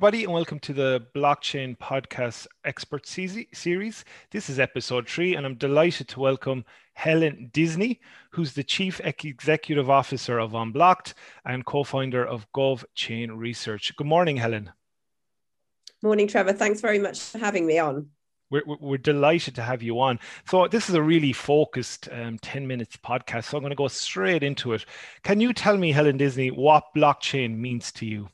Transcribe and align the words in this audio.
Everybody, 0.00 0.24
and 0.24 0.32
welcome 0.32 0.58
to 0.60 0.72
the 0.72 1.06
Blockchain 1.14 1.76
Podcast 1.76 2.46
Expert 2.64 3.06
Series. 3.06 4.04
This 4.30 4.48
is 4.48 4.58
episode 4.58 5.06
three, 5.06 5.34
and 5.34 5.44
I'm 5.44 5.56
delighted 5.56 6.08
to 6.08 6.20
welcome 6.20 6.64
Helen 6.94 7.50
Disney, 7.52 8.00
who's 8.30 8.54
the 8.54 8.64
Chief 8.64 8.98
Executive 9.04 9.90
Officer 9.90 10.38
of 10.38 10.54
Unblocked 10.54 11.12
and 11.44 11.66
co 11.66 11.84
founder 11.84 12.26
of 12.26 12.50
GovChain 12.52 13.36
Research. 13.36 13.94
Good 13.94 14.06
morning, 14.06 14.38
Helen. 14.38 14.72
Morning, 16.02 16.28
Trevor. 16.28 16.54
Thanks 16.54 16.80
very 16.80 16.98
much 16.98 17.20
for 17.20 17.36
having 17.36 17.66
me 17.66 17.78
on. 17.78 18.08
We're, 18.48 18.62
we're 18.80 18.96
delighted 18.96 19.54
to 19.56 19.62
have 19.62 19.82
you 19.82 20.00
on. 20.00 20.18
So, 20.48 20.66
this 20.66 20.88
is 20.88 20.94
a 20.94 21.02
really 21.02 21.34
focused 21.34 22.08
um, 22.10 22.38
10 22.38 22.66
minutes 22.66 22.96
podcast. 22.96 23.50
So, 23.50 23.58
I'm 23.58 23.62
going 23.62 23.68
to 23.68 23.76
go 23.76 23.88
straight 23.88 24.42
into 24.42 24.72
it. 24.72 24.86
Can 25.24 25.42
you 25.42 25.52
tell 25.52 25.76
me, 25.76 25.92
Helen 25.92 26.16
Disney, 26.16 26.50
what 26.50 26.84
blockchain 26.96 27.58
means 27.58 27.92
to 27.92 28.06
you? 28.06 28.30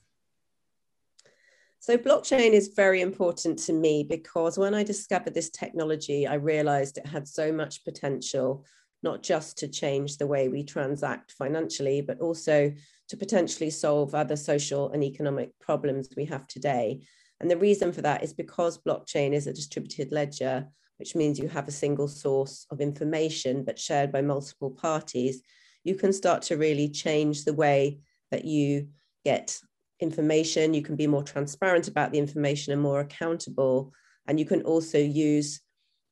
So, 1.87 1.97
blockchain 1.97 2.51
is 2.51 2.73
very 2.75 3.01
important 3.01 3.61
to 3.61 3.73
me 3.73 4.03
because 4.03 4.59
when 4.59 4.75
I 4.75 4.83
discovered 4.83 5.35
this 5.35 5.51
technology, 5.51 6.27
I 6.27 6.35
realized 6.35 6.99
it 6.99 7.07
had 7.07 7.29
so 7.29 7.53
much 7.53 7.85
potential, 7.85 8.65
not 9.05 9.23
just 9.23 9.57
to 9.59 9.69
change 9.69 10.17
the 10.17 10.27
way 10.27 10.49
we 10.49 10.65
transact 10.65 11.31
financially, 11.31 12.01
but 12.01 12.19
also 12.19 12.73
to 13.07 13.17
potentially 13.17 13.71
solve 13.71 14.17
other 14.17 14.35
social 14.35 14.91
and 14.91 15.05
economic 15.05 15.57
problems 15.61 16.09
we 16.17 16.25
have 16.25 16.49
today. 16.49 17.07
And 17.39 17.49
the 17.49 17.57
reason 17.57 17.93
for 17.93 18.03
that 18.03 18.25
is 18.25 18.33
because 18.33 18.79
blockchain 18.79 19.33
is 19.33 19.47
a 19.47 19.53
distributed 19.53 20.11
ledger, 20.11 20.67
which 20.97 21.15
means 21.15 21.39
you 21.39 21.47
have 21.47 21.69
a 21.69 21.71
single 21.71 22.09
source 22.09 22.67
of 22.73 22.81
information 22.81 23.65
but 23.65 23.79
shared 23.79 24.11
by 24.11 24.23
multiple 24.23 24.73
parties. 24.73 25.41
You 25.85 25.95
can 25.95 26.13
start 26.13 26.43
to 26.43 26.57
really 26.57 26.89
change 26.89 27.45
the 27.45 27.55
way 27.55 28.01
that 28.33 28.45
you 28.45 28.89
get 29.25 29.61
information, 30.01 30.75
you 30.75 30.83
can 30.83 30.97
be 30.97 31.07
more 31.07 31.23
transparent 31.23 31.89
about 31.89 32.13
the 32.13 32.19
information 32.19 32.73
and 32.73 32.83
more 32.83 33.01
accountable. 33.01 33.93
And 34.27 34.39
you 34.39 34.47
can 34.47 34.63
also 34.63 34.99
use 34.99 35.61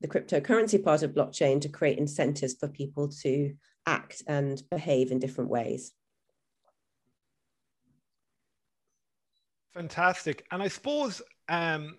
the 0.01 0.09
cryptocurrency 0.09 0.83
part 0.83 1.03
of 1.03 1.13
blockchain 1.13 1.61
to 1.63 1.69
create 1.69 1.99
incentives 1.99 2.55
for 2.55 2.69
people 2.69 3.09
to 3.09 3.55
act 3.87 4.23
and 4.27 4.63
behave 4.71 5.11
in 5.11 5.19
different 5.19 5.51
ways. 5.51 5.93
Fantastic. 9.75 10.47
And 10.51 10.63
I 10.63 10.69
suppose 10.69 11.21
um, 11.49 11.99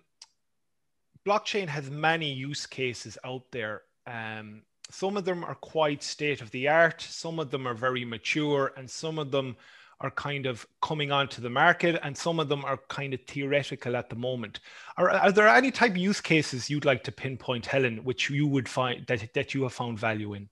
blockchain 1.26 1.68
has 1.68 1.90
many 1.90 2.32
use 2.32 2.66
cases 2.66 3.18
out 3.24 3.42
there. 3.52 3.82
Um, 4.06 4.62
some 4.90 5.16
of 5.16 5.24
them 5.24 5.44
are 5.44 5.56
quite 5.56 6.02
state 6.02 6.40
of 6.40 6.50
the 6.52 6.68
art, 6.68 7.00
some 7.02 7.38
of 7.38 7.50
them 7.50 7.66
are 7.66 7.74
very 7.74 8.04
mature, 8.04 8.72
and 8.76 8.88
some 8.88 9.18
of 9.18 9.30
them 9.30 9.56
are 10.00 10.10
kind 10.10 10.46
of 10.46 10.66
coming 10.82 11.10
onto 11.10 11.40
the 11.40 11.48
market 11.48 11.98
and 12.02 12.16
some 12.16 12.38
of 12.38 12.48
them 12.48 12.64
are 12.64 12.78
kind 12.88 13.14
of 13.14 13.20
theoretical 13.26 13.96
at 13.96 14.10
the 14.10 14.16
moment. 14.16 14.60
Are, 14.96 15.10
are 15.10 15.32
there 15.32 15.48
any 15.48 15.70
type 15.70 15.92
of 15.92 15.96
use 15.96 16.20
cases 16.20 16.68
you'd 16.68 16.84
like 16.84 17.02
to 17.04 17.12
pinpoint, 17.12 17.66
Helen, 17.66 18.04
which 18.04 18.28
you 18.28 18.46
would 18.46 18.68
find 18.68 19.06
that, 19.06 19.32
that 19.34 19.54
you 19.54 19.62
have 19.62 19.72
found 19.72 19.98
value 19.98 20.34
in? 20.34 20.48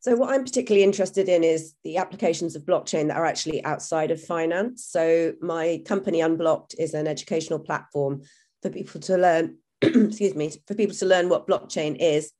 So, 0.00 0.16
what 0.16 0.30
I'm 0.30 0.42
particularly 0.42 0.82
interested 0.82 1.28
in 1.28 1.44
is 1.44 1.74
the 1.84 1.98
applications 1.98 2.56
of 2.56 2.64
blockchain 2.64 3.06
that 3.06 3.16
are 3.16 3.24
actually 3.24 3.64
outside 3.64 4.10
of 4.10 4.20
finance. 4.20 4.84
So, 4.84 5.34
my 5.40 5.80
company 5.86 6.20
Unblocked 6.20 6.74
is 6.76 6.94
an 6.94 7.06
educational 7.06 7.60
platform 7.60 8.22
for 8.62 8.70
people 8.70 9.00
to 9.02 9.16
learn, 9.16 9.58
excuse 9.80 10.34
me, 10.34 10.50
for 10.66 10.74
people 10.74 10.96
to 10.96 11.06
learn 11.06 11.28
what 11.28 11.46
blockchain 11.46 11.96
is 12.00 12.32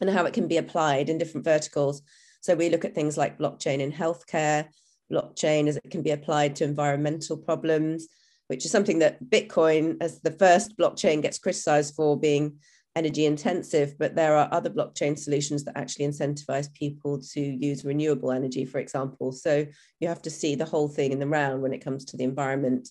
and 0.00 0.10
how 0.10 0.24
it 0.24 0.34
can 0.34 0.48
be 0.48 0.56
applied 0.56 1.08
in 1.08 1.18
different 1.18 1.44
verticals 1.44 2.02
so 2.40 2.54
we 2.54 2.70
look 2.70 2.84
at 2.84 2.94
things 2.94 3.16
like 3.16 3.38
blockchain 3.38 3.80
in 3.80 3.92
healthcare, 3.92 4.66
blockchain 5.10 5.68
as 5.68 5.76
it 5.76 5.90
can 5.90 6.02
be 6.02 6.10
applied 6.10 6.56
to 6.56 6.64
environmental 6.64 7.36
problems, 7.36 8.08
which 8.48 8.64
is 8.64 8.70
something 8.70 9.00
that 9.00 9.22
Bitcoin, 9.24 9.96
as 10.00 10.20
the 10.20 10.32
first 10.32 10.76
blockchain, 10.78 11.22
gets 11.22 11.38
criticized 11.38 11.94
for 11.94 12.18
being 12.18 12.58
energy 12.96 13.26
intensive, 13.26 13.96
but 13.98 14.14
there 14.14 14.36
are 14.36 14.48
other 14.50 14.70
blockchain 14.70 15.16
solutions 15.18 15.64
that 15.64 15.76
actually 15.76 16.06
incentivize 16.06 16.72
people 16.74 17.20
to 17.20 17.40
use 17.40 17.84
renewable 17.84 18.32
energy, 18.32 18.64
for 18.64 18.78
example. 18.78 19.30
So 19.30 19.66
you 20.00 20.08
have 20.08 20.22
to 20.22 20.30
see 20.30 20.54
the 20.54 20.64
whole 20.64 20.88
thing 20.88 21.12
in 21.12 21.20
the 21.20 21.26
round 21.26 21.62
when 21.62 21.72
it 21.72 21.84
comes 21.84 22.04
to 22.06 22.16
the 22.16 22.24
environment. 22.24 22.88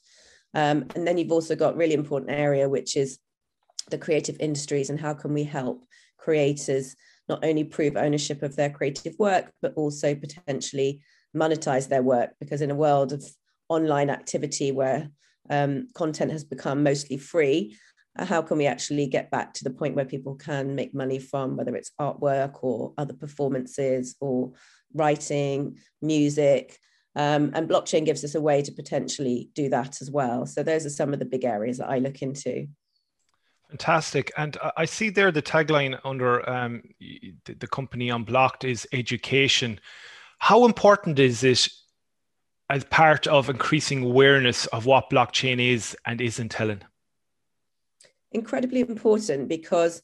Um, 0.54 0.86
and 0.96 1.06
then 1.06 1.18
you've 1.18 1.32
also 1.32 1.56
got 1.56 1.76
really 1.76 1.94
important 1.94 2.32
area, 2.32 2.70
which 2.70 2.96
is 2.96 3.20
the 3.90 3.98
creative 3.98 4.38
industries 4.40 4.90
and 4.90 5.00
how 5.00 5.14
can 5.14 5.34
we 5.34 5.44
help 5.44 5.86
creators 6.18 6.96
not 7.30 7.44
only 7.44 7.64
prove 7.64 7.96
ownership 7.96 8.42
of 8.44 8.56
their 8.56 8.70
creative 8.70 9.16
work, 9.20 9.52
but 9.62 9.74
also 9.76 10.16
potentially 10.16 11.02
monetize 11.36 11.90
their 11.90 12.04
work. 12.04 12.32
Because 12.40 12.62
in 12.62 12.72
a 12.72 12.76
world 12.76 13.14
of 13.14 13.24
online 13.70 14.10
activity 14.10 14.72
where 14.72 15.10
um, 15.50 15.88
content 15.94 16.32
has 16.32 16.44
become 16.44 16.84
mostly 16.84 17.18
free, 17.18 17.76
uh, 18.18 18.26
how 18.26 18.42
can 18.42 18.58
we 18.58 18.66
actually 18.66 19.08
get 19.08 19.30
back 19.30 19.54
to 19.54 19.64
the 19.64 19.70
point 19.70 19.96
where 19.96 20.06
people 20.06 20.36
can 20.36 20.76
make 20.76 20.94
money 20.94 21.20
from 21.20 21.56
whether 21.56 21.76
it's 21.76 21.92
artwork 22.00 22.64
or 22.64 22.94
other 22.98 23.14
performances 23.14 24.16
or 24.20 24.52
writing, 24.94 25.78
music? 26.02 26.78
Um, 27.16 27.52
and 27.56 27.68
blockchain 27.68 28.06
gives 28.06 28.24
us 28.24 28.36
a 28.36 28.42
way 28.42 28.62
to 28.62 28.72
potentially 28.72 29.50
do 29.56 29.70
that 29.70 30.02
as 30.02 30.12
well. 30.12 30.46
So 30.46 30.62
those 30.62 30.86
are 30.86 30.92
some 30.92 31.14
of 31.14 31.20
the 31.20 31.26
big 31.26 31.44
areas 31.44 31.80
that 31.80 31.90
I 31.90 31.98
look 31.98 32.22
into. 32.22 32.68
Fantastic. 33.70 34.32
And 34.38 34.58
I 34.78 34.86
see 34.86 35.10
there 35.10 35.32
the 35.32 35.42
tagline 35.42 36.00
under 36.06 36.48
um, 36.50 36.84
the, 37.00 37.68
company 37.68 38.10
Unblocked 38.10 38.64
is 38.64 38.88
education. 38.94 39.80
How 40.40 40.66
important 40.66 41.20
is 41.20 41.44
it 41.44 41.68
as 42.70 42.86
part 42.86 43.28
of 43.28 43.50
increasing 43.50 44.04
awareness 44.04 44.68
of 44.68 44.86
what 44.86 45.10
blockchain 45.10 45.60
is 45.60 45.98
and 46.06 46.22
isn't, 46.22 46.54
Helen? 46.54 46.84
Incredibly 48.32 48.82
important 48.82 49.50
because 49.50 50.02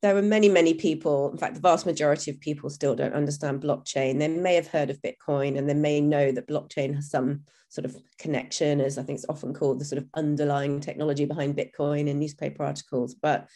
there 0.00 0.16
are 0.16 0.22
many, 0.22 0.48
many 0.48 0.74
people, 0.74 1.30
in 1.30 1.38
fact, 1.38 1.54
the 1.54 1.60
vast 1.60 1.84
majority 1.84 2.30
of 2.30 2.40
people 2.40 2.70
still 2.70 2.94
don't 2.94 3.14
understand 3.14 3.62
blockchain. 3.62 4.18
They 4.18 4.28
may 4.28 4.54
have 4.54 4.68
heard 4.68 4.90
of 4.90 5.02
Bitcoin 5.02 5.58
and 5.58 5.68
they 5.68 5.74
may 5.74 6.00
know 6.00 6.30
that 6.30 6.48
blockchain 6.48 6.94
has 6.94 7.10
some 7.10 7.42
sort 7.68 7.84
of 7.84 7.96
connection, 8.16 8.80
as 8.80 8.96
I 8.96 9.02
think 9.02 9.18
it's 9.18 9.28
often 9.28 9.52
called 9.52 9.80
the 9.80 9.84
sort 9.84 10.00
of 10.00 10.08
underlying 10.14 10.80
technology 10.80 11.24
behind 11.24 11.56
Bitcoin 11.56 12.06
in 12.06 12.20
newspaper 12.20 12.64
articles. 12.64 13.14
But 13.14 13.48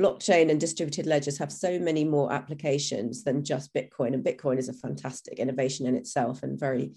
blockchain 0.00 0.50
and 0.50 0.60
distributed 0.60 1.06
ledgers 1.06 1.38
have 1.38 1.50
so 1.50 1.78
many 1.80 2.04
more 2.04 2.32
applications 2.32 3.24
than 3.24 3.44
just 3.44 3.74
Bitcoin. 3.74 4.14
And 4.14 4.24
Bitcoin 4.24 4.58
is 4.58 4.68
a 4.68 4.74
fantastic 4.74 5.40
innovation 5.40 5.86
in 5.86 5.96
itself 5.96 6.44
and 6.44 6.60
very, 6.60 6.92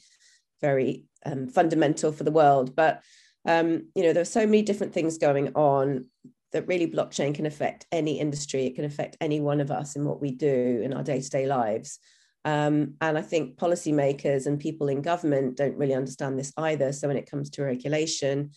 very 0.62 1.06
um, 1.26 1.48
fundamental 1.48 2.12
for 2.12 2.24
the 2.24 2.32
world. 2.32 2.76
But 2.76 3.02
um, 3.48 3.90
you 3.96 4.04
know, 4.04 4.14
there 4.14 4.22
are 4.22 4.26
so 4.26 4.46
many 4.46 4.62
different 4.62 4.94
things 4.94 5.18
going 5.18 5.54
on 5.54 6.06
that 6.56 6.68
really 6.68 6.88
blockchain 6.88 7.36
can 7.36 7.46
affect 7.46 7.86
any 7.92 8.18
industry. 8.18 8.66
It 8.66 8.76
can 8.76 8.86
affect 8.86 9.18
any 9.20 9.42
one 9.42 9.60
of 9.60 9.72
us 9.72 9.98
in 9.98 10.06
what 10.06 10.22
we 10.22 10.32
do 10.32 10.82
in 10.82 10.94
our 10.94 11.04
day 11.04 11.20
to 11.20 11.30
day 11.30 11.48
lives. 11.48 12.00
Um, 12.46 12.94
and 13.02 13.18
I 13.18 13.22
think 13.22 13.58
policymakers 13.58 14.48
and 14.48 14.58
people 14.58 14.88
in 14.88 15.02
government 15.02 15.58
don't 15.58 15.76
really 15.76 15.94
understand 15.94 16.40
this 16.40 16.54
either. 16.56 16.94
So 16.94 17.10
when 17.10 17.18
it 17.18 17.30
comes 17.30 17.50
to 17.52 17.64
regulation, 17.64 18.52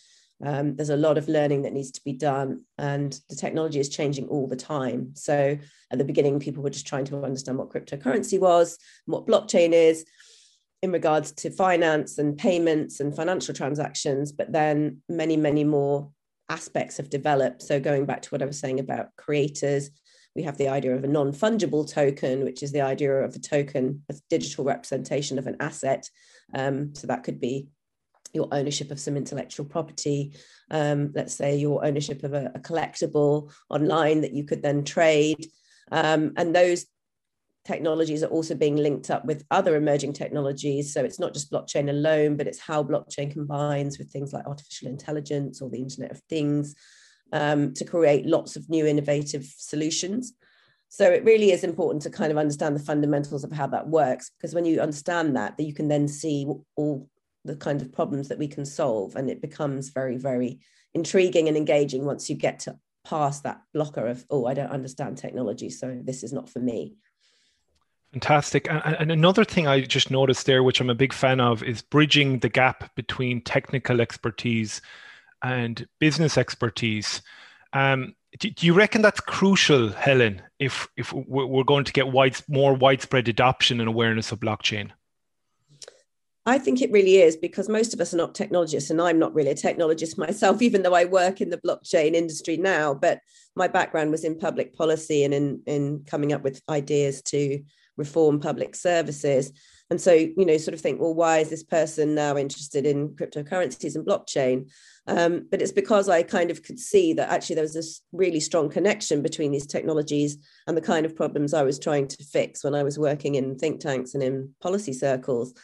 um, 0.46 0.76
there's 0.76 0.90
a 0.90 0.96
lot 0.96 1.18
of 1.18 1.26
learning 1.26 1.62
that 1.62 1.72
needs 1.72 1.90
to 1.90 2.00
be 2.04 2.12
done, 2.12 2.62
and 2.78 3.18
the 3.28 3.34
technology 3.34 3.80
is 3.80 3.88
changing 3.88 4.28
all 4.28 4.46
the 4.46 4.54
time. 4.54 5.10
So 5.14 5.58
at 5.90 5.98
the 5.98 6.04
beginning, 6.04 6.38
people 6.38 6.62
were 6.62 6.70
just 6.70 6.86
trying 6.86 7.06
to 7.06 7.24
understand 7.24 7.58
what 7.58 7.70
cryptocurrency 7.70 8.38
was, 8.38 8.78
what 9.06 9.26
blockchain 9.26 9.72
is 9.72 10.04
in 10.82 10.92
regards 10.92 11.32
to 11.32 11.50
finance 11.50 12.18
and 12.18 12.38
payments 12.38 13.00
and 13.00 13.16
financial 13.16 13.54
transactions. 13.54 14.30
But 14.30 14.52
then 14.52 14.98
many, 15.08 15.36
many 15.36 15.64
more 15.64 16.12
aspects 16.48 16.96
have 16.96 17.10
developed. 17.10 17.62
So 17.62 17.80
going 17.80 18.06
back 18.06 18.22
to 18.22 18.30
what 18.30 18.42
I 18.42 18.46
was 18.46 18.58
saying 18.58 18.80
about 18.80 19.14
creators, 19.16 19.90
we 20.34 20.42
have 20.44 20.56
the 20.56 20.68
idea 20.68 20.94
of 20.94 21.04
a 21.04 21.08
non-fungible 21.08 21.90
token, 21.90 22.44
which 22.44 22.62
is 22.62 22.72
the 22.72 22.82
idea 22.82 23.12
of 23.12 23.34
a 23.34 23.40
token, 23.40 24.02
a 24.08 24.14
digital 24.30 24.64
representation 24.64 25.38
of 25.38 25.46
an 25.46 25.56
asset. 25.60 26.08
Um, 26.54 26.94
so 26.94 27.06
that 27.06 27.24
could 27.24 27.40
be 27.40 27.68
your 28.32 28.48
ownership 28.52 28.90
of 28.90 29.00
some 29.00 29.16
intellectual 29.16 29.66
property, 29.66 30.34
um, 30.70 31.12
let's 31.14 31.34
say 31.34 31.56
your 31.56 31.84
ownership 31.84 32.22
of 32.24 32.34
a, 32.34 32.52
a, 32.54 32.58
collectible 32.60 33.50
online 33.70 34.20
that 34.20 34.34
you 34.34 34.44
could 34.44 34.62
then 34.62 34.84
trade. 34.84 35.46
Um, 35.90 36.34
and 36.36 36.54
those 36.54 36.86
technologies 37.68 38.22
are 38.22 38.34
also 38.36 38.54
being 38.54 38.76
linked 38.76 39.10
up 39.10 39.24
with 39.26 39.44
other 39.50 39.76
emerging 39.76 40.14
technologies. 40.14 40.84
So 40.94 41.04
it's 41.04 41.20
not 41.20 41.34
just 41.34 41.52
blockchain 41.52 41.90
alone, 41.90 42.36
but 42.38 42.46
it's 42.46 42.66
how 42.70 42.82
blockchain 42.82 43.30
combines 43.30 43.98
with 43.98 44.10
things 44.10 44.32
like 44.32 44.46
artificial 44.46 44.88
intelligence 44.88 45.60
or 45.60 45.68
the 45.68 45.82
Internet 45.86 46.12
of 46.12 46.20
Things 46.30 46.74
um, 47.32 47.74
to 47.74 47.84
create 47.84 48.24
lots 48.36 48.56
of 48.56 48.70
new 48.70 48.86
innovative 48.86 49.44
solutions. 49.70 50.32
So 50.88 51.04
it 51.16 51.24
really 51.30 51.50
is 51.52 51.62
important 51.62 52.00
to 52.04 52.10
kind 52.20 52.32
of 52.32 52.38
understand 52.38 52.74
the 52.74 52.88
fundamentals 52.90 53.44
of 53.44 53.52
how 53.52 53.66
that 53.74 53.88
works, 53.88 54.30
because 54.30 54.54
when 54.54 54.64
you 54.64 54.80
understand 54.80 55.36
that, 55.36 55.58
that 55.58 55.68
you 55.68 55.74
can 55.74 55.88
then 55.88 56.08
see 56.08 56.46
all 56.76 57.10
the 57.44 57.56
kind 57.56 57.82
of 57.82 57.92
problems 57.92 58.28
that 58.28 58.38
we 58.38 58.48
can 58.48 58.64
solve, 58.64 59.14
and 59.14 59.28
it 59.28 59.42
becomes 59.42 59.90
very, 59.90 60.16
very 60.16 60.60
intriguing 60.94 61.48
and 61.48 61.56
engaging 61.56 62.06
once 62.06 62.30
you 62.30 62.36
get 62.36 62.60
to 62.60 62.78
past 63.04 63.42
that 63.42 63.60
blocker 63.74 64.06
of 64.06 64.24
oh, 64.30 64.46
I 64.46 64.54
don't 64.54 64.76
understand 64.78 65.18
technology, 65.18 65.68
so 65.68 65.86
this 66.02 66.22
is 66.22 66.32
not 66.32 66.48
for 66.48 66.60
me. 66.60 66.96
Fantastic. 68.12 68.68
And, 68.70 68.96
and, 68.98 69.12
another 69.12 69.44
thing 69.44 69.66
I 69.66 69.82
just 69.82 70.10
noticed 70.10 70.46
there, 70.46 70.62
which 70.62 70.80
I'm 70.80 70.88
a 70.88 70.94
big 70.94 71.12
fan 71.12 71.40
of, 71.40 71.62
is 71.62 71.82
bridging 71.82 72.38
the 72.38 72.48
gap 72.48 72.94
between 72.94 73.42
technical 73.42 74.00
expertise 74.00 74.80
and 75.42 75.86
business 75.98 76.38
expertise. 76.38 77.20
Um, 77.74 78.14
do, 78.38 78.50
do, 78.50 78.66
you 78.66 78.72
reckon 78.72 79.02
that's 79.02 79.20
crucial, 79.20 79.90
Helen, 79.90 80.40
if 80.58 80.88
if 80.96 81.12
we're 81.12 81.64
going 81.64 81.84
to 81.84 81.92
get 81.92 82.08
wide, 82.08 82.36
more 82.48 82.74
widespread 82.74 83.28
adoption 83.28 83.78
and 83.78 83.88
awareness 83.88 84.32
of 84.32 84.40
blockchain? 84.40 84.90
I 86.46 86.58
think 86.58 86.80
it 86.80 86.90
really 86.90 87.16
is 87.16 87.36
because 87.36 87.68
most 87.68 87.92
of 87.92 88.00
us 88.00 88.14
are 88.14 88.16
not 88.16 88.34
technologists, 88.34 88.88
and 88.88 89.02
I'm 89.02 89.18
not 89.18 89.34
really 89.34 89.50
a 89.50 89.54
technologist 89.54 90.16
myself, 90.16 90.62
even 90.62 90.82
though 90.82 90.94
I 90.94 91.04
work 91.04 91.42
in 91.42 91.50
the 91.50 91.58
blockchain 91.58 92.14
industry 92.14 92.56
now. 92.56 92.94
But 92.94 93.20
my 93.54 93.68
background 93.68 94.10
was 94.10 94.24
in 94.24 94.38
public 94.38 94.74
policy 94.74 95.24
and 95.24 95.34
in, 95.34 95.62
in 95.66 96.04
coming 96.06 96.32
up 96.32 96.42
with 96.42 96.62
ideas 96.70 97.20
to 97.22 97.62
reform 97.98 98.40
public 98.40 98.74
services. 98.74 99.52
And 99.90 100.00
so, 100.00 100.12
you 100.12 100.44
know, 100.44 100.56
sort 100.58 100.74
of 100.74 100.80
think, 100.80 101.00
well, 101.00 101.14
why 101.14 101.38
is 101.38 101.50
this 101.50 101.62
person 101.62 102.14
now 102.14 102.36
interested 102.36 102.84
in 102.86 103.10
cryptocurrencies 103.10 103.96
and 103.96 104.06
blockchain? 104.06 104.70
Um, 105.06 105.46
but 105.50 105.62
it's 105.62 105.72
because 105.72 106.10
I 106.10 106.22
kind 106.22 106.50
of 106.50 106.62
could 106.62 106.78
see 106.78 107.14
that 107.14 107.30
actually 107.30 107.54
there 107.54 107.64
was 107.64 107.72
this 107.72 108.02
really 108.12 108.40
strong 108.40 108.68
connection 108.68 109.22
between 109.22 109.50
these 109.50 109.66
technologies 109.66 110.36
and 110.66 110.76
the 110.76 110.82
kind 110.82 111.06
of 111.06 111.16
problems 111.16 111.54
I 111.54 111.62
was 111.62 111.78
trying 111.78 112.08
to 112.08 112.24
fix 112.24 112.62
when 112.62 112.74
I 112.74 112.82
was 112.82 112.98
working 112.98 113.36
in 113.36 113.56
think 113.56 113.80
tanks 113.80 114.12
and 114.12 114.22
in 114.22 114.50
policy 114.60 114.92
circles. 114.92 115.54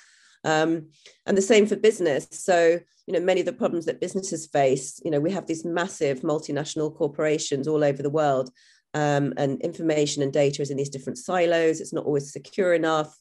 Um, 0.44 0.88
and 1.26 1.36
the 1.36 1.42
same 1.42 1.66
for 1.66 1.76
business. 1.76 2.26
So, 2.30 2.80
you 3.06 3.12
know, 3.12 3.20
many 3.20 3.40
of 3.40 3.46
the 3.46 3.52
problems 3.52 3.84
that 3.84 4.00
businesses 4.00 4.46
face, 4.46 5.00
you 5.04 5.10
know, 5.10 5.20
we 5.20 5.32
have 5.32 5.46
these 5.46 5.64
massive 5.64 6.20
multinational 6.20 6.94
corporations 6.94 7.68
all 7.68 7.84
over 7.84 8.02
the 8.02 8.10
world 8.10 8.50
um, 8.94 9.34
and 9.36 9.60
information 9.60 10.22
and 10.22 10.32
data 10.32 10.62
is 10.62 10.70
in 10.70 10.76
these 10.76 10.88
different 10.88 11.18
silos. 11.18 11.80
It's 11.80 11.92
not 11.92 12.06
always 12.06 12.32
secure 12.32 12.72
enough. 12.72 13.14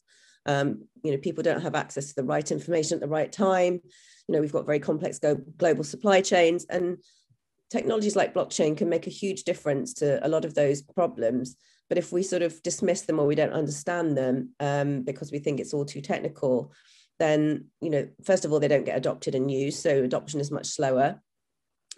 Um, 0.46 0.86
you 1.02 1.10
know, 1.10 1.18
people 1.18 1.42
don't 1.42 1.62
have 1.62 1.74
access 1.74 2.08
to 2.08 2.14
the 2.14 2.24
right 2.24 2.50
information 2.50 2.96
at 2.96 3.00
the 3.00 3.08
right 3.08 3.30
time. 3.30 3.80
You 4.28 4.34
know, 4.34 4.40
we've 4.40 4.52
got 4.52 4.66
very 4.66 4.78
complex 4.78 5.18
go- 5.18 5.42
global 5.56 5.84
supply 5.84 6.20
chains, 6.20 6.64
and 6.70 6.98
technologies 7.70 8.16
like 8.16 8.34
blockchain 8.34 8.76
can 8.76 8.88
make 8.88 9.06
a 9.06 9.10
huge 9.10 9.44
difference 9.44 9.94
to 9.94 10.24
a 10.24 10.28
lot 10.28 10.44
of 10.44 10.54
those 10.54 10.80
problems. 10.80 11.56
But 11.88 11.98
if 11.98 12.12
we 12.12 12.22
sort 12.22 12.42
of 12.42 12.62
dismiss 12.62 13.02
them 13.02 13.18
or 13.18 13.26
we 13.26 13.34
don't 13.34 13.52
understand 13.52 14.16
them 14.16 14.50
um, 14.60 15.02
because 15.02 15.30
we 15.30 15.38
think 15.38 15.60
it's 15.60 15.74
all 15.74 15.84
too 15.84 16.00
technical, 16.00 16.72
then 17.18 17.66
you 17.80 17.90
know, 17.90 18.08
first 18.24 18.44
of 18.44 18.52
all, 18.52 18.60
they 18.60 18.68
don't 18.68 18.86
get 18.86 18.96
adopted 18.96 19.34
and 19.34 19.50
used, 19.50 19.80
so 19.80 20.02
adoption 20.02 20.40
is 20.40 20.50
much 20.50 20.66
slower. 20.66 21.20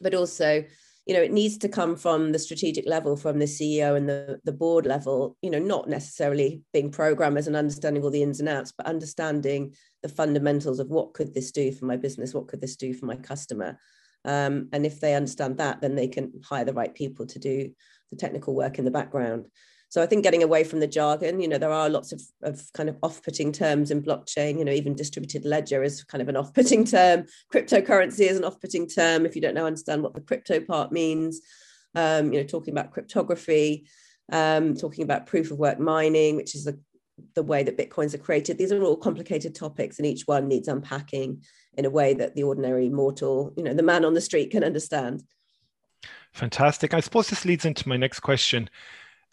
But 0.00 0.14
also, 0.14 0.64
you 1.06 1.14
know 1.14 1.22
it 1.22 1.32
needs 1.32 1.56
to 1.56 1.68
come 1.68 1.94
from 1.96 2.32
the 2.32 2.38
strategic 2.38 2.86
level 2.86 3.16
from 3.16 3.38
the 3.38 3.44
ceo 3.44 3.96
and 3.96 4.08
the, 4.08 4.40
the 4.44 4.52
board 4.52 4.86
level 4.86 5.36
you 5.40 5.50
know 5.50 5.58
not 5.58 5.88
necessarily 5.88 6.60
being 6.72 6.90
programmers 6.90 7.46
and 7.46 7.54
understanding 7.54 8.02
all 8.02 8.10
the 8.10 8.22
ins 8.22 8.40
and 8.40 8.48
outs 8.48 8.72
but 8.76 8.86
understanding 8.86 9.72
the 10.06 10.14
fundamentals 10.14 10.78
of 10.78 10.88
what 10.88 11.14
could 11.14 11.34
this 11.34 11.50
do 11.50 11.72
for 11.72 11.84
my 11.86 11.96
business? 11.96 12.32
What 12.32 12.46
could 12.46 12.60
this 12.60 12.76
do 12.76 12.94
for 12.94 13.06
my 13.06 13.16
customer? 13.16 13.78
Um, 14.24 14.68
and 14.72 14.86
if 14.86 15.00
they 15.00 15.14
understand 15.14 15.58
that 15.58 15.80
then 15.80 15.94
they 15.94 16.08
can 16.08 16.32
hire 16.44 16.64
the 16.64 16.72
right 16.72 16.94
people 16.94 17.26
to 17.26 17.38
do 17.38 17.70
the 18.10 18.16
technical 18.16 18.54
work 18.54 18.78
in 18.78 18.84
the 18.84 18.90
background 18.90 19.46
so 19.96 20.02
I 20.02 20.06
think 20.06 20.25
getting 20.25 20.43
away 20.43 20.62
from 20.62 20.81
the 20.81 20.87
jargon, 20.87 21.40
you 21.40 21.48
know, 21.48 21.56
there 21.56 21.72
are 21.72 21.88
lots 21.88 22.12
of, 22.12 22.20
of 22.43 22.70
kind 22.75 22.90
of 22.90 22.98
off-putting 23.02 23.50
terms 23.50 23.90
in 23.90 24.02
blockchain, 24.02 24.58
you 24.58 24.64
know, 24.66 24.72
even 24.72 24.94
distributed 24.94 25.46
ledger 25.46 25.82
is 25.82 26.04
kind 26.04 26.20
of 26.20 26.28
an 26.28 26.37
off-putting 26.37 26.84
term. 26.96 27.25
Cryptocurrency 27.50 28.28
is 28.28 28.37
an 28.37 28.44
off-putting 28.44 28.88
term 28.88 29.25
if 29.25 29.34
you 29.34 29.40
don't 29.40 29.54
know 29.54 29.64
understand 29.64 30.02
what 30.02 30.12
the 30.12 30.20
crypto 30.20 30.60
part 30.60 30.93
means. 30.93 31.40
Um, 31.94 32.31
you 32.31 32.38
know, 32.38 32.46
talking 32.46 32.75
about 32.75 32.90
cryptography, 32.90 33.87
um, 34.31 34.75
talking 34.75 35.02
about 35.02 35.25
proof 35.25 35.50
of 35.50 35.56
work 35.56 35.78
mining, 35.78 36.37
which 36.37 36.54
is 36.54 36.64
the, 36.64 36.78
the 37.34 37.42
way 37.42 37.62
that 37.62 37.78
Bitcoins 37.78 38.12
are 38.12 38.19
created. 38.19 38.58
These 38.58 38.72
are 38.72 38.82
all 38.82 38.99
complicated 38.99 39.54
topics 39.54 39.96
and 39.96 40.04
each 40.04 40.25
one 40.26 40.46
needs 40.46 40.69
unpacking 40.69 41.42
in 41.78 41.87
a 41.87 41.90
way 41.90 42.12
that 42.12 42.34
the 42.34 42.42
ordinary 42.42 42.90
mortal, 42.90 43.54
you 43.56 43.62
know, 43.62 43.72
the 43.72 43.82
man 43.82 44.04
on 44.04 44.12
the 44.12 44.20
street 44.20 44.50
can 44.50 44.62
understand. 44.62 45.22
Fantastic. 46.34 46.92
I 46.92 47.00
suppose 47.00 47.28
this 47.28 47.46
leads 47.46 47.64
into 47.64 47.88
my 47.88 47.96
next 47.96 48.20
question. 48.20 48.69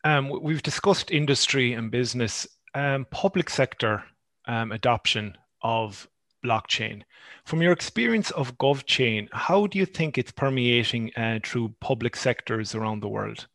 Um, 0.03 0.41
we've 0.41 0.63
discussed 0.63 1.11
industry 1.11 1.73
and 1.73 1.89
business, 1.89 2.45
um, 2.75 3.05
public 3.09 3.49
sector 3.49 4.03
um, 4.47 4.71
adoption 4.71 5.37
of 5.61 6.07
blockchain. 6.43 7.03
From 7.45 7.61
your 7.61 7.71
experience 7.71 8.29
of 8.31 8.57
GovChain, 8.57 9.29
how 9.31 9.67
do 9.67 9.79
you 9.79 9.85
think 9.85 10.17
it's 10.17 10.31
permeating 10.31 11.11
uh, 11.15 11.39
through 11.43 11.73
public 11.79 12.17
sectors 12.17 12.75
around 12.75 13.01
the 13.01 13.07
world? 13.07 13.47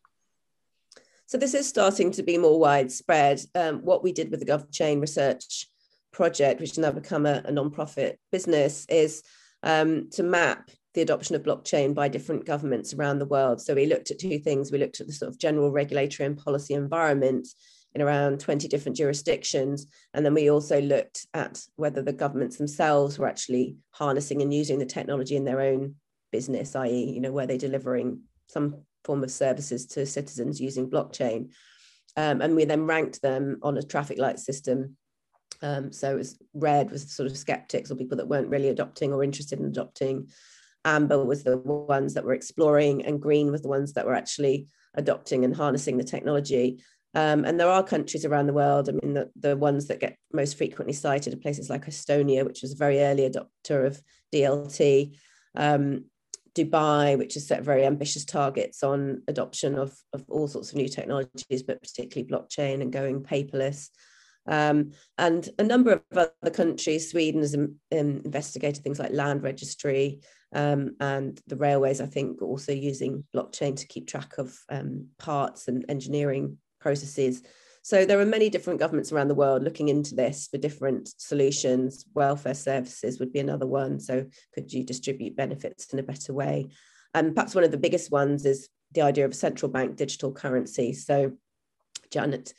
So 1.26 1.36
this 1.36 1.52
is 1.52 1.68
starting 1.68 2.10
to 2.12 2.22
be 2.22 2.38
more 2.38 2.58
widespread. 2.58 3.42
Um, 3.54 3.80
what 3.80 4.02
we 4.02 4.12
did 4.12 4.30
with 4.30 4.40
the 4.40 4.46
GovChain 4.46 5.02
research 5.02 5.66
project, 6.12 6.60
which 6.60 6.70
has 6.70 6.78
now 6.78 6.92
become 6.92 7.26
a, 7.26 7.42
a 7.44 7.52
non-profit 7.52 8.18
business, 8.32 8.86
is 8.88 9.22
um, 9.62 10.08
to 10.12 10.22
map 10.22 10.70
the 10.94 11.02
adoption 11.02 11.36
of 11.36 11.42
blockchain 11.42 11.94
by 11.94 12.08
different 12.08 12.46
governments 12.46 12.94
around 12.94 13.18
the 13.18 13.26
world. 13.26 13.60
So 13.60 13.74
we 13.74 13.86
looked 13.86 14.10
at 14.10 14.18
two 14.18 14.38
things. 14.38 14.72
We 14.72 14.78
looked 14.78 15.00
at 15.00 15.06
the 15.06 15.12
sort 15.12 15.30
of 15.30 15.38
general 15.38 15.70
regulatory 15.70 16.26
and 16.26 16.36
policy 16.36 16.74
environment 16.74 17.48
in 17.94 18.02
around 18.02 18.40
20 18.40 18.68
different 18.68 18.96
jurisdictions. 18.96 19.86
And 20.14 20.24
then 20.24 20.34
we 20.34 20.50
also 20.50 20.80
looked 20.80 21.26
at 21.34 21.62
whether 21.76 22.02
the 22.02 22.12
governments 22.12 22.56
themselves 22.56 23.18
were 23.18 23.28
actually 23.28 23.76
harnessing 23.90 24.42
and 24.42 24.52
using 24.52 24.78
the 24.78 24.86
technology 24.86 25.36
in 25.36 25.44
their 25.44 25.60
own 25.60 25.96
business, 26.32 26.76
i.e., 26.76 27.12
you 27.12 27.20
know, 27.20 27.32
were 27.32 27.46
they 27.46 27.58
delivering 27.58 28.20
some 28.48 28.82
form 29.04 29.22
of 29.22 29.30
services 29.30 29.86
to 29.86 30.06
citizens 30.06 30.60
using 30.60 30.90
blockchain? 30.90 31.50
Um, 32.16 32.40
and 32.40 32.56
we 32.56 32.64
then 32.64 32.86
ranked 32.86 33.22
them 33.22 33.58
on 33.62 33.78
a 33.78 33.82
traffic 33.82 34.18
light 34.18 34.38
system. 34.38 34.96
Um, 35.62 35.92
so 35.92 36.12
it 36.12 36.18
was 36.18 36.38
red 36.54 36.90
was 36.90 37.12
sort 37.12 37.30
of 37.30 37.36
skeptics 37.36 37.90
or 37.90 37.96
people 37.96 38.16
that 38.18 38.28
weren't 38.28 38.48
really 38.48 38.68
adopting 38.68 39.12
or 39.12 39.24
interested 39.24 39.58
in 39.58 39.66
adopting 39.66 40.28
amber 40.96 41.24
was 41.24 41.44
the 41.44 41.58
ones 41.58 42.14
that 42.14 42.24
were 42.24 42.34
exploring 42.34 43.04
and 43.04 43.20
green 43.20 43.50
was 43.50 43.62
the 43.62 43.68
ones 43.76 43.92
that 43.94 44.06
were 44.06 44.14
actually 44.14 44.68
adopting 44.94 45.44
and 45.44 45.54
harnessing 45.54 45.96
the 45.96 46.04
technology. 46.04 46.82
Um, 47.14 47.44
and 47.44 47.58
there 47.58 47.70
are 47.70 47.82
countries 47.82 48.26
around 48.26 48.46
the 48.48 48.52
world 48.62 48.88
i 48.88 48.92
mean 48.92 49.14
the, 49.14 49.30
the 49.34 49.56
ones 49.56 49.86
that 49.86 49.98
get 49.98 50.18
most 50.40 50.58
frequently 50.58 50.92
cited 50.92 51.32
are 51.32 51.38
places 51.38 51.70
like 51.70 51.86
estonia 51.86 52.44
which 52.44 52.60
was 52.60 52.72
a 52.72 52.82
very 52.84 53.00
early 53.00 53.28
adopter 53.28 53.86
of 53.86 54.00
dlt 54.30 55.16
um, 55.56 56.04
dubai 56.58 57.16
which 57.16 57.34
has 57.34 57.46
set 57.46 57.62
very 57.62 57.84
ambitious 57.84 58.24
targets 58.24 58.82
on 58.82 59.22
adoption 59.28 59.78
of, 59.78 59.96
of 60.12 60.24
all 60.28 60.48
sorts 60.48 60.70
of 60.70 60.76
new 60.76 60.88
technologies 60.88 61.62
but 61.66 61.82
particularly 61.82 62.28
blockchain 62.30 62.82
and 62.82 62.92
going 62.92 63.22
paperless. 63.22 63.88
Um, 64.46 64.92
and 65.18 65.48
a 65.58 65.62
number 65.62 65.92
of 65.92 66.02
other 66.42 66.50
countries, 66.50 67.10
Sweden 67.10 67.42
has 67.42 67.54
um, 67.54 67.76
investigated 67.90 68.82
things 68.82 68.98
like 68.98 69.12
land 69.12 69.42
registry, 69.42 70.20
um, 70.54 70.96
and 71.00 71.40
the 71.46 71.56
railways, 71.56 72.00
I 72.00 72.06
think, 72.06 72.40
also 72.42 72.72
using 72.72 73.24
blockchain 73.34 73.76
to 73.76 73.86
keep 73.86 74.08
track 74.08 74.38
of 74.38 74.56
um, 74.68 75.08
parts 75.18 75.68
and 75.68 75.84
engineering 75.88 76.58
processes. 76.80 77.42
So 77.82 78.04
there 78.04 78.20
are 78.20 78.26
many 78.26 78.50
different 78.50 78.80
governments 78.80 79.12
around 79.12 79.28
the 79.28 79.34
world 79.34 79.62
looking 79.62 79.88
into 79.88 80.14
this 80.14 80.48
for 80.50 80.58
different 80.58 81.12
solutions. 81.16 82.04
Welfare 82.14 82.54
services 82.54 83.18
would 83.18 83.32
be 83.32 83.40
another 83.40 83.66
one. 83.66 84.00
So 84.00 84.26
could 84.54 84.72
you 84.72 84.84
distribute 84.84 85.36
benefits 85.36 85.92
in 85.92 85.98
a 85.98 86.02
better 86.02 86.32
way? 86.32 86.68
And 87.14 87.34
perhaps 87.34 87.54
one 87.54 87.64
of 87.64 87.70
the 87.70 87.78
biggest 87.78 88.10
ones 88.10 88.44
is 88.44 88.68
the 88.92 89.02
idea 89.02 89.24
of 89.24 89.32
a 89.32 89.34
central 89.34 89.70
bank 89.70 89.96
digital 89.96 90.32
currency. 90.32 90.92
So 90.92 91.32
Janet 92.10 92.52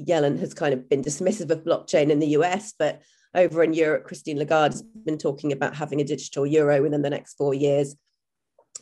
Yellen 0.00 0.38
has 0.38 0.54
kind 0.54 0.74
of 0.74 0.88
been 0.88 1.02
dismissive 1.02 1.50
of 1.50 1.64
blockchain 1.64 2.10
in 2.10 2.18
the 2.18 2.38
US, 2.38 2.74
but 2.78 3.02
over 3.34 3.62
in 3.62 3.72
Europe, 3.72 4.04
Christine 4.04 4.38
Lagarde 4.38 4.74
has 4.74 4.82
been 4.82 5.18
talking 5.18 5.52
about 5.52 5.74
having 5.74 6.00
a 6.00 6.04
digital 6.04 6.46
euro 6.46 6.82
within 6.82 7.02
the 7.02 7.10
next 7.10 7.34
four 7.34 7.54
years. 7.54 7.94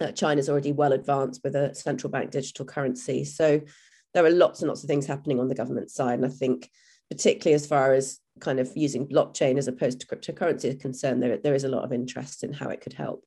Uh, 0.00 0.12
China's 0.12 0.48
already 0.48 0.72
well 0.72 0.92
advanced 0.92 1.40
with 1.44 1.54
a 1.54 1.74
central 1.74 2.10
bank 2.10 2.30
digital 2.30 2.64
currency. 2.64 3.24
So 3.24 3.60
there 4.12 4.24
are 4.24 4.30
lots 4.30 4.60
and 4.60 4.68
lots 4.68 4.82
of 4.82 4.88
things 4.88 5.06
happening 5.06 5.40
on 5.40 5.48
the 5.48 5.54
government 5.54 5.90
side. 5.90 6.18
And 6.18 6.26
I 6.26 6.30
think, 6.30 6.70
particularly 7.10 7.54
as 7.54 7.66
far 7.66 7.92
as 7.92 8.20
kind 8.40 8.58
of 8.58 8.70
using 8.76 9.06
blockchain 9.06 9.58
as 9.58 9.68
opposed 9.68 10.00
to 10.00 10.06
cryptocurrency 10.06 10.64
is 10.66 10.80
concerned, 10.80 11.22
there, 11.22 11.36
there 11.38 11.54
is 11.54 11.64
a 11.64 11.68
lot 11.68 11.84
of 11.84 11.92
interest 11.92 12.44
in 12.44 12.52
how 12.52 12.68
it 12.68 12.80
could 12.80 12.94
help. 12.94 13.24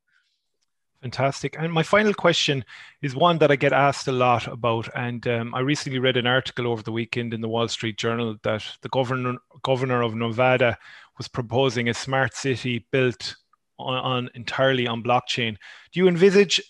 Fantastic. 1.01 1.55
And 1.59 1.71
my 1.71 1.83
final 1.83 2.13
question 2.13 2.65
is 3.03 3.15
one 3.15 3.37
that 3.37 3.51
I 3.51 3.55
get 3.55 3.71
asked 3.71 4.07
a 4.07 4.11
lot 4.11 4.47
about. 4.47 4.89
And 4.95 5.25
um, 5.27 5.53
I 5.53 5.59
recently 5.59 5.99
read 5.99 6.17
an 6.17 6.25
article 6.25 6.67
over 6.67 6.81
the 6.81 6.91
weekend 6.91 7.33
in 7.33 7.41
the 7.41 7.47
Wall 7.47 7.67
Street 7.67 7.97
Journal 7.97 8.35
that 8.41 8.63
the 8.81 8.89
governor, 8.89 9.37
governor 9.61 10.01
of 10.01 10.15
Nevada 10.15 10.77
was 11.17 11.27
proposing 11.27 11.89
a 11.89 11.93
smart 11.93 12.35
city 12.35 12.85
built 12.91 13.35
on, 13.79 13.97
on 13.97 14.29
entirely 14.33 14.87
on 14.87 15.03
blockchain. 15.03 15.57
Do 15.91 15.99
you 15.99 16.07
envisage 16.07 16.61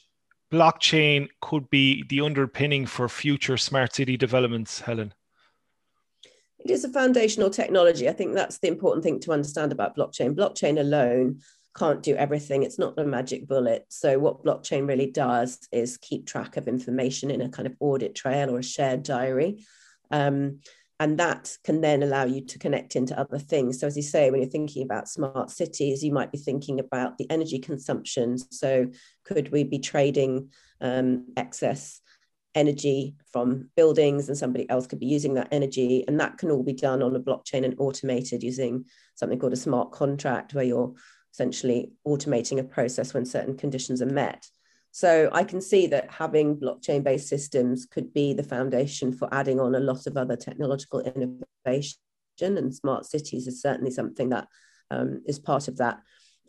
blockchain 0.51 1.27
could 1.42 1.70
be 1.70 2.04
the 2.10 2.22
underpinning 2.22 2.86
for 2.86 3.10
future 3.10 3.58
smart 3.58 3.96
city 3.96 4.18
developments, 4.18 4.80
Helen? 4.82 5.13
It 6.60 6.72
is 6.72 6.84
a 6.84 6.89
foundational 6.89 7.50
technology. 7.50 8.10
I 8.10 8.13
think 8.13 8.34
that's 8.34 8.58
the 8.60 8.68
important 8.68 9.04
thing 9.04 9.20
to 9.22 9.32
understand 9.32 9.72
about 9.72 9.96
blockchain. 9.96 10.36
Blockchain 10.36 10.80
alone 10.80 11.42
can't 11.77 12.01
do 12.01 12.16
everything. 12.16 12.63
It's 12.63 12.80
not 12.80 12.98
a 12.98 13.06
magic 13.06 13.48
bullet. 13.48 13.86
So, 13.89 14.18
what 14.18 14.44
blockchain 14.44 14.88
really 14.88 15.12
does 15.12 15.60
is 15.72 15.98
keep 15.98 16.25
track 16.25 16.58
of 16.58 16.68
information 16.68 17.30
in 17.30 17.42
a 17.42 17.50
kind 17.50 17.68
of 17.68 17.75
audit 17.80 18.16
trail 18.16 18.50
or 18.50 18.60
a 18.60 18.63
shared 18.63 19.04
diary. 19.04 19.66
Um, 20.10 20.60
and 21.00 21.20
that 21.20 21.56
can 21.63 21.82
then 21.82 22.01
allow 22.01 22.25
you 22.25 22.42
to 22.42 22.60
connect 22.60 22.96
into 22.96 23.18
other 23.20 23.38
things. 23.38 23.80
So, 23.80 23.88
as 23.88 23.96
you 23.96 24.04
say, 24.04 24.32
when 24.32 24.42
you're 24.42 24.50
thinking 24.50 24.84
about 24.84 25.08
smart 25.08 25.51
cities, 25.51 26.04
you 26.04 26.12
might 26.12 26.32
be 26.32 26.39
thinking 26.39 26.80
about 26.80 27.18
the 27.18 27.30
energy 27.30 27.60
consumption. 27.60 28.38
So, 28.38 28.88
could 29.24 29.51
we 29.51 29.63
be 29.63 29.80
trading 29.80 30.50
um, 30.82 31.27
excess 31.38 32.01
energy 32.56 33.16
from 33.32 33.70
buildings 33.75 34.27
and 34.27 34.38
somebody 34.38 34.68
else 34.70 34.88
could 34.88 35.00
be 35.00 35.06
using 35.06 35.36
that 35.36 35.50
energy? 35.51 36.04
And 36.08 36.20
that 36.20 36.39
can 36.39 36.50
all 36.50 36.63
be 36.63 36.74
done 36.74 37.04
on 37.04 37.16
a 37.16 37.20
blockchain 37.20 37.63
and 37.63 37.75
automated 37.77 38.42
using 38.42 38.86
something 39.13 39.38
called 39.38 39.54
a 39.54 39.58
smart 39.58 39.92
contract, 39.92 40.56
where 40.56 40.63
you're 40.63 40.94
essentially 41.32 41.92
automating 42.08 42.58
a 42.58 42.63
process 42.63 43.13
when 43.13 43.25
certain 43.25 43.56
conditions 43.56 44.01
are 44.01 44.08
met. 44.08 44.48
So 44.98 45.30
I 45.32 45.44
can 45.44 45.62
see 45.62 45.86
that 45.88 46.10
having 46.10 46.58
blockchain 46.58 47.04
based 47.04 47.27
systems 47.27 47.86
could 47.86 48.16
be 48.16 48.34
the 48.34 48.42
foundation 48.42 49.13
for 49.13 49.32
adding 49.32 49.60
on 49.60 49.75
a 49.75 49.80
lot 49.80 50.08
of 50.08 50.18
other 50.18 50.36
technological 50.36 51.01
innovation. 51.01 52.00
And 52.42 52.74
smart 52.74 53.06
cities 53.06 53.46
is 53.46 53.62
certainly 53.62 53.92
something 53.92 54.30
that 54.30 54.48
um, 54.89 55.22
is 55.27 55.38
part 55.38 55.68
of 55.68 55.77
that. 55.77 56.00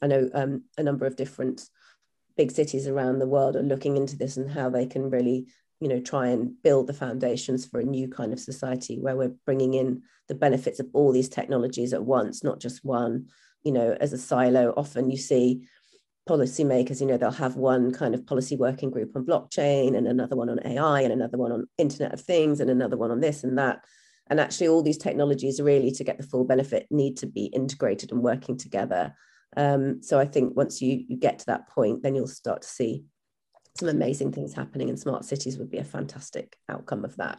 I 0.01 0.07
know 0.07 0.31
um, 0.33 0.63
a 0.79 0.83
number 0.83 1.05
of 1.05 1.15
different 1.15 1.69
big 2.39 2.51
cities 2.51 2.87
around 2.87 3.19
the 3.19 3.27
world 3.27 3.55
are 3.55 3.63
looking 3.63 3.99
into 3.99 4.17
this 4.17 4.39
and 4.39 4.51
how 4.51 4.71
they 4.71 4.87
can 4.87 5.11
really 5.11 5.49
you 5.81 5.89
know 5.89 6.01
try 6.01 6.29
and 6.29 6.55
build 6.63 6.87
the 6.87 6.95
foundations 6.95 7.67
for 7.67 7.81
a 7.81 7.85
new 7.85 8.09
kind 8.09 8.33
of 8.33 8.41
society 8.41 8.99
where 8.99 9.15
we're 9.15 9.35
bringing 9.45 9.75
in 9.75 10.03
the 10.29 10.35
benefits 10.35 10.81
of 10.81 10.89
all 10.95 11.13
these 11.13 11.29
technologies 11.29 11.93
at 11.93 12.03
once 12.03 12.43
not 12.43 12.61
just 12.61 12.85
one 12.85 13.27
you 13.63 13.71
know 13.71 13.97
as 14.01 14.13
a 14.13 14.19
silo 14.19 14.73
often 14.77 15.11
you 15.11 15.17
see 15.17 15.69
policymakers, 16.29 17.01
you 17.01 17.07
know, 17.07 17.17
they'll 17.17 17.31
have 17.31 17.57
one 17.57 17.93
kind 17.93 18.15
of 18.15 18.27
policy 18.27 18.57
working 18.57 18.91
group 18.91 19.17
on 19.17 19.25
blockchain 19.25 19.97
and 19.97 20.07
another 20.07 20.37
one 20.37 20.51
on 20.51 20.61
AI 20.65 21.01
and 21.01 21.13
another 21.13 21.39
one 21.39 21.51
on 21.51 21.67
Internet 21.79 22.13
of 22.13 22.21
Things 22.21 22.61
and 22.61 22.71
another 22.71 22.97
one 22.97 23.11
on 23.11 23.21
this 23.21 23.45
and 23.45 23.59
that. 23.59 23.85
And 24.31 24.39
actually, 24.39 24.69
all 24.69 24.83
these 24.83 24.99
technologies 24.99 25.61
really, 25.61 25.91
to 25.93 26.05
get 26.05 26.19
the 26.19 26.27
full 26.27 26.45
benefit, 26.45 26.87
need 26.91 27.17
to 27.19 27.27
be 27.27 27.47
integrated 27.47 28.13
and 28.13 28.23
working 28.23 28.59
together. 28.59 29.15
Um, 29.57 30.03
so 30.03 30.19
I 30.19 30.27
think 30.27 30.55
once 30.55 30.83
you, 30.83 31.03
you 31.09 31.17
get 31.17 31.39
to 31.39 31.47
that 31.47 31.69
point, 31.69 32.03
then 32.03 32.15
you'll 32.15 32.27
start 32.27 32.63
to 32.63 32.69
see 32.69 33.05
some 33.79 33.89
amazing 33.89 34.33
things 34.33 34.53
happening, 34.53 34.91
and 34.91 34.99
smart 34.99 35.25
cities 35.25 35.57
would 35.57 35.71
be 35.71 35.79
a 35.79 35.85
fantastic 35.85 36.57
outcome 36.69 37.05
of 37.05 37.17
that. 37.17 37.39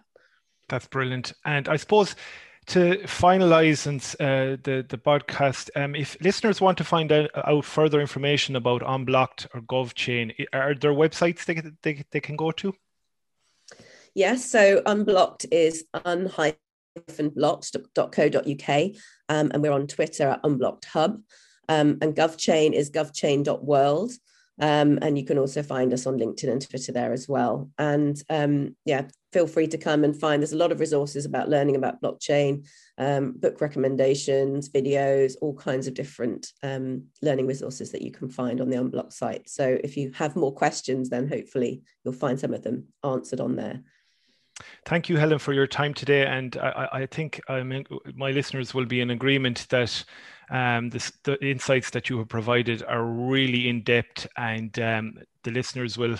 That's 0.68 0.88
brilliant. 0.88 1.34
And 1.46 1.68
I 1.68 1.76
suppose 1.76 2.16
to 2.68 3.00
finalize 3.00 3.88
and, 3.88 4.02
uh, 4.20 4.58
the, 4.64 4.86
the 4.88 4.98
podcast, 4.98 5.70
um, 5.76 5.96
if 5.96 6.16
listeners 6.22 6.62
want 6.62 6.78
to 6.78 6.84
find 6.84 7.12
out, 7.12 7.32
out, 7.36 7.66
further 7.66 8.00
information 8.00 8.56
about 8.56 8.84
Unblocked 8.84 9.48
or 9.54 9.62
GovChain, 9.62 10.48
are 10.54 10.76
there 10.76 10.94
websites 10.94 11.46
they, 11.46 11.62
they, 11.82 12.04
they 12.12 12.20
can 12.20 12.36
go 12.36 12.52
to? 12.52 12.76
Yes, 14.14 14.48
so 14.50 14.82
Unblocked 14.86 15.48
is 15.52 15.86
un-blocked.co.uk 15.94 18.92
um, 19.30 19.52
and 19.52 19.62
we're 19.62 19.72
on 19.72 19.88
Twitter 19.88 20.30
at 20.30 20.42
Unblocked 20.44 20.86
Hub. 20.86 21.22
Um, 21.68 21.98
and 22.02 22.16
GovChain 22.16 22.74
is 22.74 22.90
govchain.world. 22.90 24.12
Um, 24.60 25.00
and 25.02 25.18
you 25.18 25.26
can 25.26 25.38
also 25.38 25.64
find 25.64 25.94
us 25.94 26.06
on 26.06 26.20
LinkedIn 26.20 26.52
and 26.52 26.62
Twitter 26.62 26.92
there 26.92 27.14
as 27.14 27.30
well. 27.30 27.70
And 27.78 28.22
um, 28.30 28.76
yeah, 28.86 29.08
feel 29.32 29.48
free 29.48 29.68
to 29.68 29.78
come 29.78 30.04
and 30.04 30.20
find. 30.20 30.42
There's 30.42 30.54
a 30.54 30.58
lot 30.58 30.72
of 30.72 30.80
resources 30.80 31.26
about 31.26 31.50
learning 31.50 31.76
about 31.76 32.02
blockchain, 32.02 32.68
um, 32.98 33.34
book 33.34 33.62
recommendations, 33.62 34.70
videos, 34.70 35.36
all 35.42 35.54
kinds 35.54 35.88
of 35.88 35.94
different 35.94 36.48
um, 36.64 37.06
learning 37.22 37.48
resources 37.48 37.92
that 37.92 38.02
you 38.02 38.12
can 38.12 38.30
find 38.30 38.60
on 38.60 38.70
the 38.70 38.78
Unblock 38.78 39.14
site. 39.14 39.50
So 39.50 39.78
if 39.84 39.96
you 39.96 40.12
have 40.16 40.36
more 40.36 40.54
questions, 40.54 41.10
then 41.10 41.28
hopefully 41.28 41.84
you'll 42.04 42.14
find 42.14 42.40
some 42.40 42.54
of 42.54 42.64
them 42.64 42.88
answered 43.04 43.40
on 43.40 43.56
there. 43.56 43.82
Thank 44.86 45.08
you, 45.08 45.16
Helen, 45.16 45.40
for 45.40 45.54
your 45.54 45.68
time 45.68 45.94
today. 45.94 46.26
And 46.26 46.58
I, 46.58 46.90
I 46.92 47.06
think 47.06 47.40
I 47.48 47.64
mean, 47.64 47.86
my 48.16 48.32
listeners 48.32 48.74
will 48.74 48.86
be 48.86 49.00
in 49.00 49.12
agreement 49.12 49.68
that 49.70 50.04
um, 50.50 50.90
this, 50.90 51.12
the 51.24 51.38
insights 51.46 51.90
that 51.92 52.10
you 52.10 52.18
have 52.18 52.28
provided 52.28 52.84
are 52.84 53.04
really 53.04 53.70
in 53.70 53.84
depth, 53.84 54.28
and 54.38 54.78
um, 54.80 55.18
the 55.44 55.52
listeners 55.52 55.98
will 55.98 56.16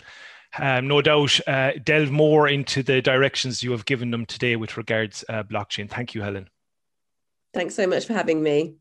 um, 0.58 0.88
no 0.88 1.02
doubt 1.02 1.40
uh, 1.48 1.72
delve 1.84 2.12
more 2.12 2.48
into 2.48 2.82
the 2.82 3.02
directions 3.02 3.62
you 3.62 3.72
have 3.72 3.86
given 3.86 4.12
them 4.12 4.26
today 4.26 4.56
with 4.56 4.78
regards 4.78 5.24
uh, 5.30 5.44
blockchain. 5.44 5.90
Thank 5.90 6.16
you, 6.16 6.22
Helen. 6.22 6.50
Thanks 7.54 7.76
so 7.76 7.88
much 7.88 8.06
for 8.06 8.14
having 8.14 8.42
me. 8.42 8.76